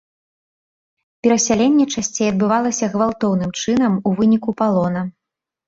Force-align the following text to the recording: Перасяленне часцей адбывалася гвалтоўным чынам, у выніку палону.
Перасяленне 1.27 1.85
часцей 1.99 2.27
адбывалася 2.33 2.85
гвалтоўным 2.95 3.55
чынам, 3.61 3.93
у 4.09 4.17
выніку 4.23 4.59
палону. 4.65 5.09